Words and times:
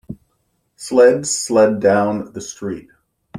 sleds 0.77 1.29
sled 1.29 1.79
down 1.79 2.33
the 2.33 2.41
street 2.41 2.89